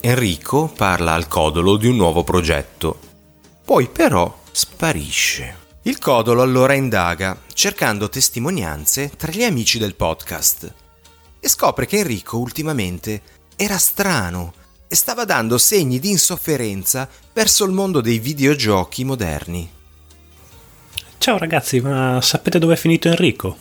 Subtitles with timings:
[0.00, 3.00] Enrico parla al Codolo di un nuovo progetto.
[3.64, 5.66] Poi però sparisce.
[5.82, 10.72] Il Codolo allora indaga, cercando testimonianze tra gli amici del podcast.
[11.40, 13.22] E scopre che Enrico ultimamente
[13.56, 14.54] era strano
[14.86, 19.68] e stava dando segni di insofferenza verso il mondo dei videogiochi moderni.
[21.18, 23.56] Ciao ragazzi, ma sapete dove è finito Enrico?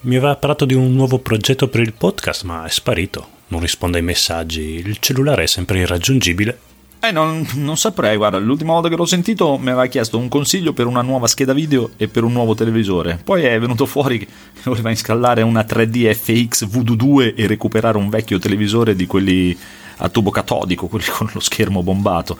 [0.00, 3.36] Mi aveva parlato di un nuovo progetto per il podcast, ma è sparito.
[3.48, 6.58] Non risponde ai messaggi, il cellulare è sempre irraggiungibile
[7.00, 10.72] eh, non, non, saprei, guarda, l'ultima volta che l'ho sentito mi aveva chiesto un consiglio
[10.72, 13.20] per una nuova scheda video e per un nuovo televisore.
[13.22, 14.26] Poi è venuto fuori che
[14.64, 19.56] voleva installare una 3D FX Voodoo 2 e recuperare un vecchio televisore di quelli
[19.98, 22.36] a tubo catodico, quelli con lo schermo bombato.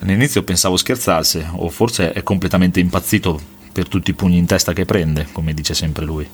[0.00, 4.84] All'inizio pensavo scherzasse, o forse è completamente impazzito per tutti i pugni in testa che
[4.84, 6.28] prende, come dice sempre lui.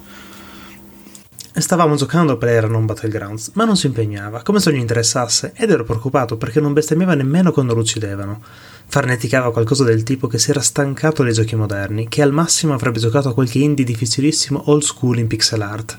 [1.61, 5.71] Stavamo giocando per Aeronon Battlegrounds, ma non si impegnava, come se non gli interessasse, ed
[5.71, 8.43] ero preoccupato perché non bestemmiava nemmeno quando lo uccidevano.
[8.87, 12.99] Farneticava qualcosa del tipo che si era stancato dei giochi moderni, che al massimo avrebbe
[12.99, 15.99] giocato a qualche indie difficilissimo old school in pixel art.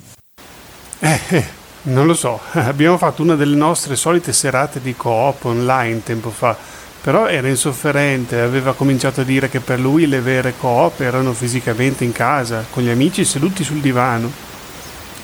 [1.00, 1.46] Eh, eh,
[1.84, 6.58] non lo so, abbiamo fatto una delle nostre solite serate di co-op online tempo fa,
[7.02, 12.04] però era insofferente, aveva cominciato a dire che per lui le vere co-op erano fisicamente
[12.04, 14.50] in casa, con gli amici seduti sul divano.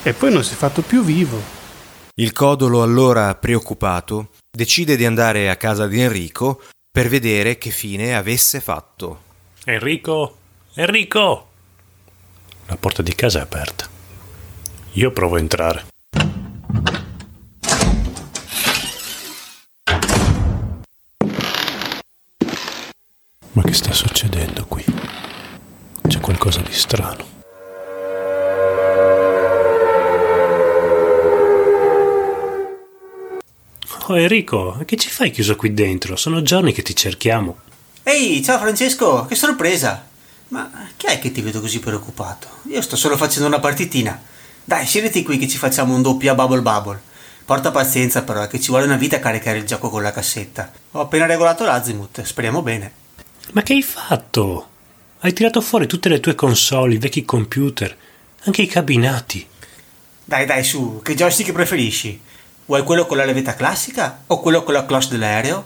[0.08, 1.38] E poi non si è fatto più vivo.
[2.16, 8.16] Il codolo, allora preoccupato, decide di andare a casa di Enrico per vedere che fine
[8.16, 9.24] avesse fatto.
[9.66, 10.38] Enrico?
[10.76, 11.50] Enrico!
[12.68, 13.86] La porta di casa è aperta.
[14.94, 15.88] Io provo a entrare.
[23.52, 24.86] Ma che sta succedendo qui?
[26.08, 27.37] C'è qualcosa di strano.
[34.10, 36.16] Oh Enrico, che ci fai chiuso qui dentro?
[36.16, 37.58] Sono giorni che ti cerchiamo.
[38.04, 40.08] Ehi, ciao Francesco, che sorpresa!
[40.48, 42.48] Ma chi è che ti vedo così preoccupato?
[42.70, 44.18] Io sto solo facendo una partitina.
[44.64, 47.02] Dai, siediti qui che ci facciamo un doppio a Bubble Bubble.
[47.44, 50.14] Porta pazienza però, è che ci vuole una vita a caricare il gioco con la
[50.14, 50.72] cassetta.
[50.92, 52.92] Ho appena regolato l'Azimut, speriamo bene.
[53.52, 54.70] Ma che hai fatto?
[55.20, 57.94] Hai tirato fuori tutte le tue console, i vecchi computer,
[58.46, 59.46] anche i cabinati.
[60.24, 62.22] Dai, dai, su, che joystick preferisci?
[62.68, 65.66] Vuoi quello con la levetta classica o quello con la cloche dell'aereo?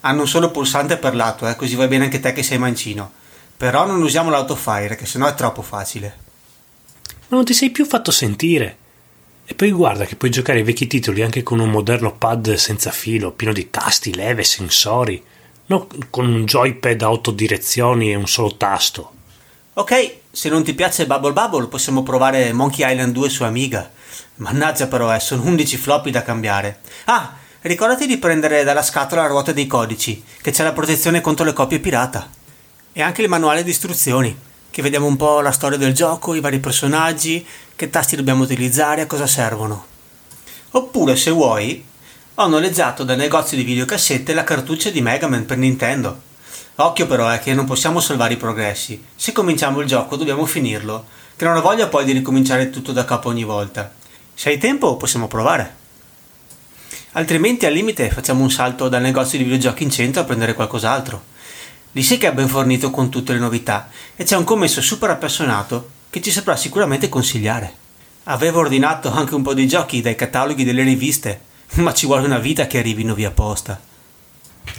[0.00, 3.10] Hanno un solo pulsante per lato, eh, così va bene anche te che sei mancino.
[3.56, 6.16] Però non usiamo l'autofire, che sennò è troppo facile.
[7.28, 8.76] Ma non ti sei più fatto sentire.
[9.46, 12.90] E poi guarda che puoi giocare ai vecchi titoli anche con un moderno pad senza
[12.90, 15.22] filo, pieno di tasti, leve, sensori,
[15.66, 19.12] non con un joypad a otto direzioni e un solo tasto.
[19.72, 23.90] Ok, se non ti piace Bubble Bubble possiamo provare Monkey Island 2 su Amiga.
[24.36, 26.80] Mannaggia però, eh, sono 11 floppy da cambiare.
[27.04, 31.44] Ah, ricordati di prendere dalla scatola la ruota dei codici, che c'è la protezione contro
[31.44, 32.28] le copie pirata.
[32.92, 34.36] E anche il manuale di istruzioni,
[34.70, 39.02] che vediamo un po' la storia del gioco, i vari personaggi, che tasti dobbiamo utilizzare,
[39.02, 39.86] a cosa servono.
[40.72, 41.84] Oppure, se vuoi,
[42.34, 46.20] ho noleggiato dal negozio di videocassette la cartuccia di Mega Man per Nintendo.
[46.76, 49.02] Occhio però è che non possiamo salvare i progressi.
[49.16, 53.06] Se cominciamo il gioco dobbiamo finirlo, che non ho voglia poi di ricominciare tutto da
[53.06, 53.90] capo ogni volta.
[54.38, 55.74] Se hai tempo possiamo provare.
[57.12, 61.22] Altrimenti al limite facciamo un salto dal negozio di videogiochi in centro a prendere qualcos'altro.
[61.92, 65.08] Lì sì che è ben fornito con tutte le novità e c'è un commesso super
[65.08, 67.72] appassionato che ci saprà sicuramente consigliare.
[68.24, 71.40] Avevo ordinato anche un po' di giochi dai cataloghi delle riviste,
[71.80, 73.80] ma ci vuole una vita che arrivino via posta.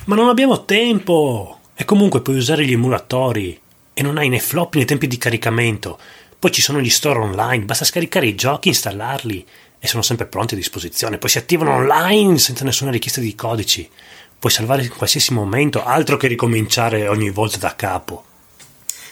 [0.05, 1.61] Ma non abbiamo tempo!
[1.73, 3.59] E comunque puoi usare gli emulatori
[3.91, 5.97] e non hai né floppy né tempi di caricamento.
[6.39, 9.43] Poi ci sono gli store online, basta scaricare i giochi, installarli
[9.79, 11.17] e sono sempre pronti a disposizione.
[11.17, 13.89] Poi si attivano online senza nessuna richiesta di codici.
[14.37, 18.23] Puoi salvare in qualsiasi momento, altro che ricominciare ogni volta da capo.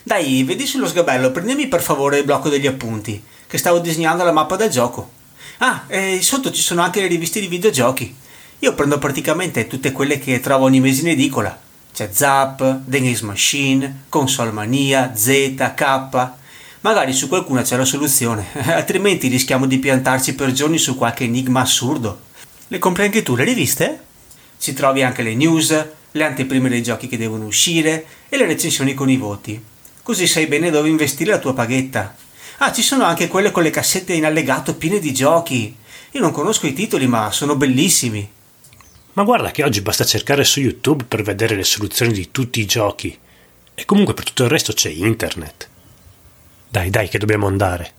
[0.04, 4.32] Dai, vedi sullo sgabello, prendimi per favore il blocco degli appunti, che stavo disegnando la
[4.32, 5.10] mappa del gioco.
[5.58, 8.16] Ah, e sotto ci sono anche le riviste di videogiochi.
[8.60, 11.60] Io prendo praticamente tutte quelle che trovo ogni mese in edicola.
[11.92, 16.44] C'è Zap, The Games Machine, Console Mania, Z, K
[16.86, 21.62] Magari su qualcuna c'è la soluzione, altrimenti rischiamo di piantarci per giorni su qualche enigma
[21.62, 22.20] assurdo.
[22.68, 24.04] Le compri anche tu le riviste?
[24.60, 28.94] Ci trovi anche le news, le anteprime dei giochi che devono uscire e le recensioni
[28.94, 29.60] con i voti.
[30.04, 32.16] Così sai bene dove investire la tua paghetta.
[32.58, 35.76] Ah, ci sono anche quelle con le cassette in allegato piene di giochi.
[36.12, 38.30] Io non conosco i titoli, ma sono bellissimi.
[39.14, 42.68] Ma guarda che oggi basta cercare su YouTube per vedere le soluzioni di tutti i
[42.68, 43.18] giochi.
[43.74, 45.74] E comunque per tutto il resto c'è internet.
[46.76, 47.94] Dai, dai, che dobbiamo andare.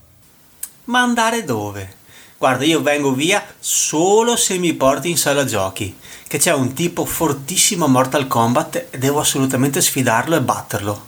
[0.83, 1.95] Ma andare dove?
[2.37, 5.97] Guarda, io vengo via solo se mi porti in sala giochi,
[6.27, 11.05] che c'è un tipo fortissimo a Mortal Kombat e devo assolutamente sfidarlo e batterlo.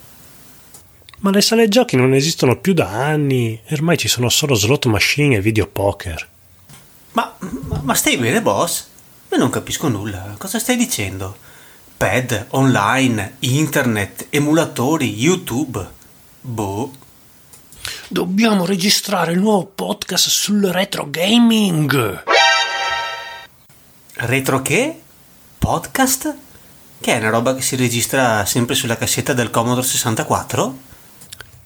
[1.19, 4.88] Ma le sale giochi non esistono più da anni e ormai ci sono solo slot
[4.88, 6.27] machine e videopoker.
[7.12, 8.88] Ma, ma, ma stai bene, boss?
[9.31, 10.33] Io non capisco nulla.
[10.39, 11.38] Cosa stai dicendo?
[11.95, 15.88] Pad, online, internet, emulatori, YouTube.
[16.42, 16.98] Boh.
[18.11, 22.23] Dobbiamo registrare il nuovo podcast sul retro gaming.
[24.13, 25.00] Retro che?
[25.59, 26.35] Podcast?
[27.00, 30.77] Che è una roba che si registra sempre sulla cassetta del Commodore 64?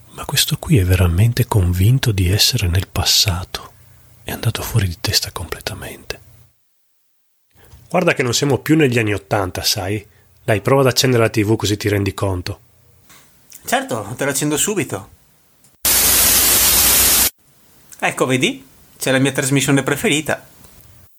[0.10, 3.72] Ma questo qui è veramente convinto di essere nel passato.
[4.26, 6.20] È andato fuori di testa completamente.
[7.90, 10.06] Guarda che non siamo più negli anni Ottanta, sai?
[10.44, 12.60] Dai, prova ad accendere la TV così ti rendi conto.
[13.66, 15.22] Certo, te lo accendo subito.
[18.06, 18.62] Ecco, vedi?
[18.98, 20.46] C'è la mia trasmissione preferita.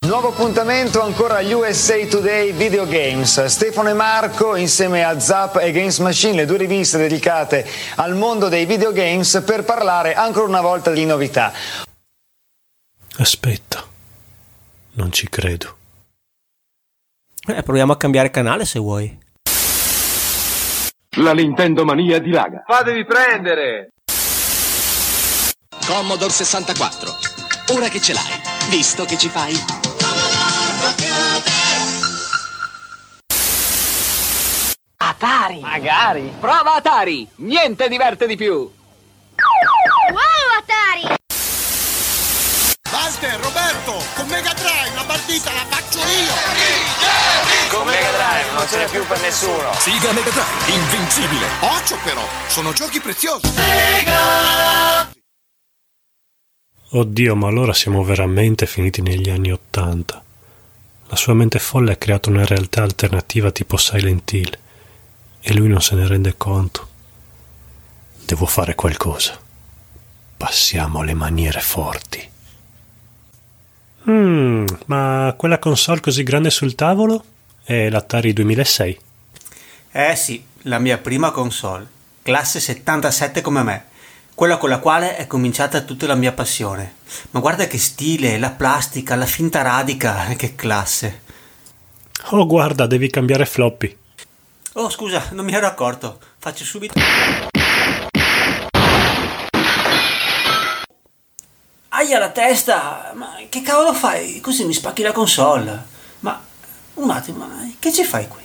[0.06, 3.42] Nuovo appuntamento ancora agli USA Today Video Games.
[3.46, 8.50] Stefano e Marco insieme a Zap e Games Machine, le due riviste dedicate al mondo
[8.50, 11.54] dei videogames per parlare ancora una volta di novità.
[13.16, 13.82] Aspetta,
[14.92, 15.76] non ci credo.
[17.46, 19.18] Eh, proviamo a cambiare canale se vuoi.
[21.16, 22.62] La Nintendo mania dilaga.
[22.66, 23.93] Fatevi prendere!
[25.86, 27.18] Commodore 64.
[27.74, 28.40] Ora che ce l'hai,
[28.70, 29.54] visto che ci fai.
[34.96, 35.60] Atari!
[35.60, 36.32] Magari!
[36.40, 37.28] Prova Atari!
[37.36, 38.54] Niente diverte di più!
[38.54, 38.72] Wow,
[40.58, 41.16] Atari!
[42.90, 46.32] Walter, Roberto, con Mega Drive la partita la faccio io!
[47.68, 49.72] Con Mega Drive non ce n'è più per nessuno!
[49.78, 51.46] Siga Mega Drive, invincibile!
[51.60, 53.52] Occhio però, sono giochi preziosi!
[53.52, 55.13] Sega!
[56.96, 60.22] Oddio, ma allora siamo veramente finiti negli anni Ottanta.
[61.08, 64.58] La sua mente folle ha creato una realtà alternativa tipo Silent Hill
[65.40, 66.88] e lui non se ne rende conto.
[68.24, 69.36] Devo fare qualcosa.
[70.36, 72.30] Passiamo alle maniere forti.
[74.08, 77.24] Mm, ma quella console così grande sul tavolo
[77.64, 79.00] è l'Atari 2006.
[79.90, 81.88] Eh sì, la mia prima console,
[82.22, 83.84] classe 77 come me,
[84.34, 86.96] quella con la quale è cominciata tutta la mia passione.
[87.30, 91.22] Ma guarda che stile, la plastica, la finta radica, che classe.
[92.30, 93.96] Oh, guarda, devi cambiare floppy.
[94.74, 96.18] Oh, scusa, non mi ero accorto.
[96.38, 96.98] Faccio subito.
[101.88, 103.12] Aia la testa!
[103.14, 104.40] Ma che cavolo fai?
[104.40, 105.84] Così mi spacchi la console.
[106.20, 106.42] Ma
[106.94, 107.48] un attimo,
[107.78, 108.42] che ci fai qui?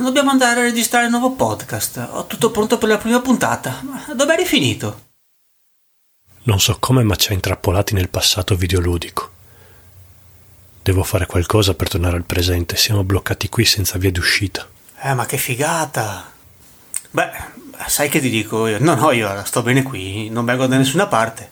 [0.00, 2.08] Dobbiamo andare a registrare il nuovo podcast.
[2.12, 3.80] Ho tutto pronto per la prima puntata.
[3.82, 5.08] Ma dove eri finito?
[6.44, 9.30] Non so come, ma ci ha intrappolati nel passato videoludico.
[10.82, 12.76] Devo fare qualcosa per tornare al presente.
[12.76, 14.66] Siamo bloccati qui senza via d'uscita.
[15.02, 16.32] Eh, ma che figata!
[17.10, 17.30] Beh,
[17.86, 18.78] sai che ti dico io?
[18.80, 21.50] No, no, io sto bene qui, non vengo da nessuna parte.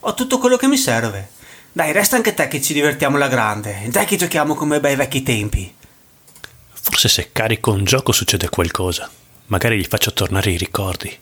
[0.00, 1.30] Ho tutto quello che mi serve.
[1.72, 3.86] Dai, resta anche te che ci divertiamo alla grande.
[3.88, 5.74] Dai che giochiamo come bei vecchi tempi.
[6.80, 9.10] Forse se carico un gioco succede qualcosa.
[9.46, 11.16] Magari gli faccio tornare i ricordi.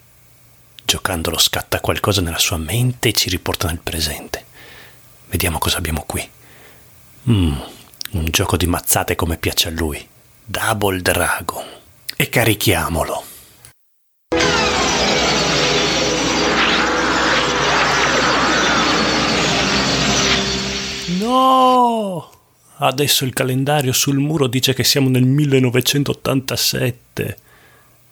[0.83, 4.45] Giocandolo scatta qualcosa nella sua mente e ci riporta nel presente.
[5.27, 6.27] Vediamo cosa abbiamo qui.
[7.29, 7.55] Mm,
[8.11, 10.07] un gioco di mazzate come piace a lui.
[10.45, 11.65] Double Dragon.
[12.15, 13.23] E carichiamolo.
[21.19, 22.36] No!
[22.79, 27.37] Adesso il calendario sul muro dice che siamo nel 1987.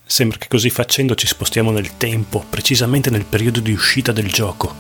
[0.03, 4.74] Sembra che così facendo ci spostiamo nel tempo, precisamente nel periodo di uscita del gioco.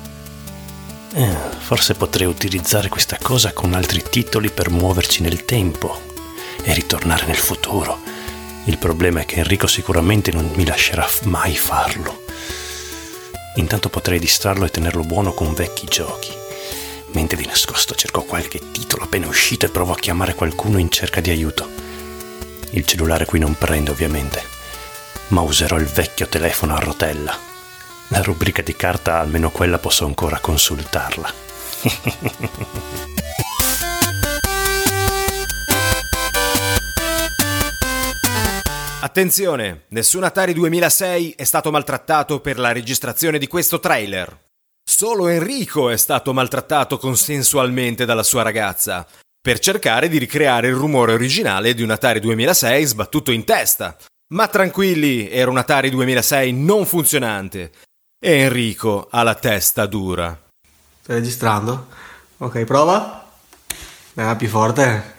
[1.13, 6.01] Eh, forse potrei utilizzare questa cosa con altri titoli per muoverci nel tempo
[6.63, 8.01] e ritornare nel futuro.
[8.65, 12.23] Il problema è che Enrico sicuramente non mi lascerà mai farlo.
[13.57, 16.44] Intanto potrei distrarlo e tenerlo buono con vecchi giochi.
[17.15, 21.21] Mentre di nascosto cerco qualche titolo appena uscito e provo a chiamare qualcuno in cerca
[21.21, 21.65] di aiuto.
[22.71, 24.43] Il cellulare qui non prende ovviamente,
[25.29, 27.33] ma userò il vecchio telefono a rotella.
[28.09, 31.33] La rubrica di carta, almeno quella posso ancora consultarla.
[38.99, 44.44] Attenzione, nessun Atari 2006 è stato maltrattato per la registrazione di questo trailer.
[44.87, 49.05] Solo Enrico è stato maltrattato consensualmente dalla sua ragazza,
[49.41, 53.97] per cercare di ricreare il rumore originale di un Atari 2006 sbattuto in testa.
[54.33, 57.71] Ma tranquilli, era un Atari 2006 non funzionante.
[58.23, 60.39] E Enrico ha la testa dura.
[61.01, 61.87] Stai registrando?
[62.37, 63.27] Ok, prova.
[64.13, 65.13] Ah, più forte.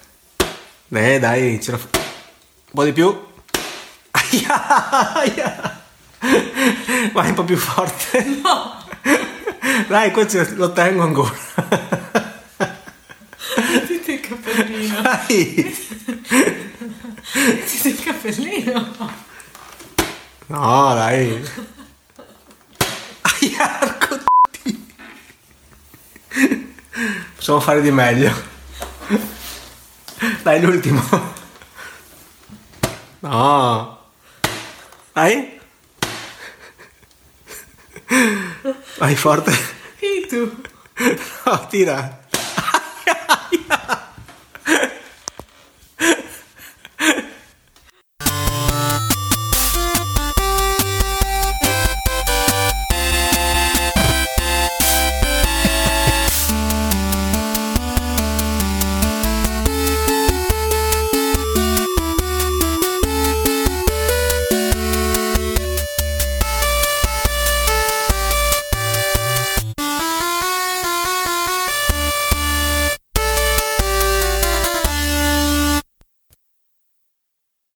[0.88, 1.88] Eh, dai, ce la fa.
[1.92, 3.26] Un po' di più.
[4.12, 5.82] Aia, aia.
[7.12, 8.25] Vai un po' più forte.
[8.42, 8.75] No.
[9.88, 11.35] Dai, questo lo tengo ancora.
[13.73, 15.00] Mettiti il cappellino.
[15.02, 15.76] Dai.
[17.35, 18.97] Mettiti il cappellino.
[20.47, 21.45] No, dai.
[23.23, 24.18] Aia, arco
[24.62, 24.87] di-
[27.35, 28.33] Possiamo fare di meglio.
[30.42, 31.02] Dai, l'ultimo.
[33.21, 33.99] No.
[35.12, 35.61] Dai.
[38.99, 39.50] Vai forte.
[40.02, 40.50] E tu?
[41.46, 42.20] No, tira.